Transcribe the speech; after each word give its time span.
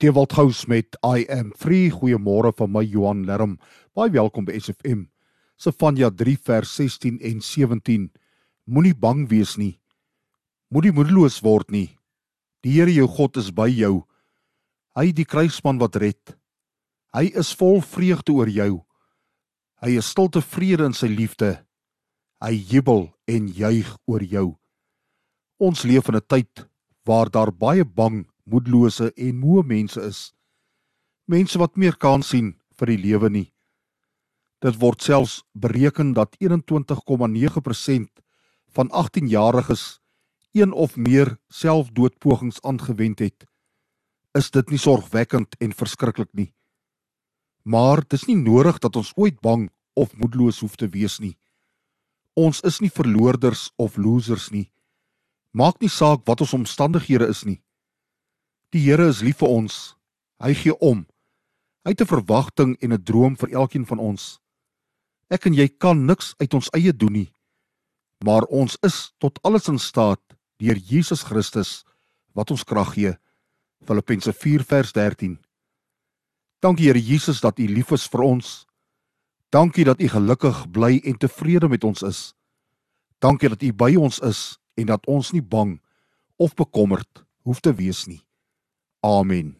Dewald 0.00 0.32
Gous 0.32 0.64
met 0.64 0.96
I 1.04 1.26
am 1.28 1.50
free. 1.52 1.90
Goeiemôre 1.92 2.54
van 2.56 2.70
my 2.72 2.80
Johan 2.80 3.26
Lerm. 3.28 3.58
Baie 3.92 4.08
welkom 4.08 4.46
by 4.48 4.54
SFM. 4.56 5.02
Sefanja 5.60 6.08
3 6.08 6.38
vers 6.40 6.70
16 6.72 7.18
en 7.20 7.42
17. 7.44 8.06
Moenie 8.64 8.94
bang 8.96 9.26
wees 9.28 9.58
nie. 9.60 9.74
Moenie 10.72 10.94
moedeloos 10.96 11.36
word 11.44 11.68
nie. 11.68 11.90
Die 12.64 12.78
Here 12.78 12.94
jou 12.96 13.04
God 13.12 13.36
is 13.36 13.52
by 13.52 13.68
jou. 13.68 14.06
Hy 14.96 15.12
die 15.12 15.28
kruisman 15.28 15.76
wat 15.84 16.00
red. 16.00 16.32
Hy 17.12 17.28
is 17.36 17.52
vol 17.52 17.84
vreugde 17.84 18.32
oor 18.32 18.48
jou. 18.48 18.80
Hy 19.84 19.98
is 20.00 20.08
stil 20.08 20.32
tevrede 20.32 20.88
in 20.88 20.96
sy 20.96 21.12
liefde. 21.12 21.58
Hy 22.40 22.56
jubel 22.56 23.10
en 23.28 23.52
juig 23.52 23.92
oor 24.08 24.24
jou. 24.24 24.48
Ons 25.60 25.84
leef 25.84 26.08
in 26.08 26.16
'n 26.16 26.24
tyd 26.24 26.68
waar 27.04 27.28
daar 27.28 27.52
baie 27.52 27.84
bang 27.84 28.29
moedlose 28.50 29.12
en 29.14 29.38
moe 29.38 29.62
mense 29.66 30.02
is. 30.02 30.20
Mense 31.30 31.58
wat 31.58 31.76
meer 31.76 31.96
kans 31.96 32.32
sien 32.34 32.54
vir 32.78 32.92
die 32.92 33.00
lewe 33.00 33.30
nie. 33.30 33.48
Dit 34.60 34.76
word 34.80 35.02
selfs 35.02 35.40
bereken 35.52 36.12
dat 36.12 36.36
21,9% 36.42 38.08
van 38.76 38.90
18-jariges 38.90 40.00
een 40.52 40.72
of 40.72 40.96
meer 40.96 41.38
selfdoodpogings 41.48 42.60
aangewend 42.62 43.18
het. 43.18 43.46
Is 44.34 44.50
dit 44.50 44.70
nie 44.70 44.78
sorgwekkend 44.78 45.56
en 45.58 45.72
verskriklik 45.72 46.32
nie? 46.32 46.50
Maar 47.62 48.02
dis 48.08 48.26
nie 48.26 48.36
nodig 48.36 48.78
dat 48.78 48.96
ons 48.96 49.12
ooit 49.16 49.40
bang 49.40 49.68
of 49.94 50.16
moedeloos 50.16 50.60
hoef 50.60 50.76
te 50.76 50.88
wees 50.88 51.18
nie. 51.18 51.36
Ons 52.34 52.60
is 52.66 52.80
nie 52.80 52.90
verloorders 52.90 53.70
of 53.76 53.96
losers 53.96 54.50
nie. 54.50 54.70
Maak 55.50 55.80
nie 55.80 55.90
saak 55.90 56.22
wat 56.26 56.40
ons 56.40 56.54
omstandighede 56.54 57.26
is 57.28 57.42
nie. 57.44 57.58
Die 58.70 58.84
Here 58.86 59.08
is 59.10 59.18
lief 59.26 59.40
vir 59.42 59.50
ons. 59.50 59.76
Hy 60.38 60.54
gee 60.54 60.74
om. 60.78 61.02
Hy 61.82 61.90
het 61.90 62.02
'n 62.02 62.06
verwagting 62.06 62.76
en 62.80 62.92
'n 62.92 63.02
droom 63.02 63.36
vir 63.36 63.50
elkeen 63.50 63.86
van 63.86 63.98
ons. 63.98 64.38
Ek 65.28 65.46
en 65.46 65.54
jy 65.54 65.68
kan 65.68 66.06
niks 66.06 66.34
uit 66.38 66.54
ons 66.54 66.70
eie 66.70 66.92
doen 66.92 67.12
nie. 67.12 67.32
Maar 68.24 68.42
ons 68.44 68.76
is 68.82 69.12
tot 69.18 69.42
alles 69.42 69.68
in 69.68 69.78
staat 69.78 70.20
deur 70.58 70.76
Jesus 70.76 71.22
Christus 71.22 71.84
wat 72.32 72.50
ons 72.50 72.64
krag 72.64 72.94
gee. 72.94 73.16
Filippense 73.84 74.32
4 74.32 74.64
vers 74.64 74.92
13. 74.92 75.38
Dankie 76.60 76.86
Here 76.86 77.00
Jesus 77.00 77.40
dat 77.40 77.58
U 77.58 77.66
lief 77.66 77.90
is 77.90 78.06
vir 78.06 78.20
ons. 78.20 78.66
Dankie 79.50 79.84
dat 79.84 80.00
U 80.00 80.08
gelukkig 80.08 80.70
bly 80.70 81.00
en 81.04 81.18
tevrede 81.18 81.68
met 81.68 81.84
ons 81.84 82.02
is. 82.02 82.34
Dankie 83.18 83.48
dat 83.48 83.62
U 83.62 83.72
by 83.72 83.96
ons 83.96 84.20
is 84.20 84.58
en 84.74 84.86
dat 84.86 85.06
ons 85.06 85.32
nie 85.32 85.42
bang 85.42 85.80
of 86.36 86.54
bekommerd 86.54 87.24
hoef 87.42 87.60
te 87.60 87.74
wees 87.74 88.06
nie. 88.06 88.29
Amen. 89.02 89.56